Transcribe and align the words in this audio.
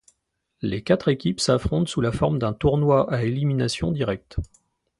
Les 0.63 0.81
quatre 0.81 1.09
équipes 1.09 1.39
s'affrontent 1.39 1.85
sous 1.85 2.01
la 2.01 2.11
forme 2.11 2.39
d'un 2.39 2.53
tournoi 2.53 3.13
à 3.13 3.21
élimination 3.21 3.91
directe. 3.91 4.37